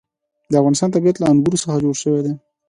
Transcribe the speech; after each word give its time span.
د 0.51 0.53
افغانستان 0.61 0.89
طبیعت 0.95 1.17
له 1.19 1.25
انګور 1.31 1.53
څخه 1.61 1.81
جوړ 1.83 1.95
شوی 2.03 2.21
دی. 2.25 2.33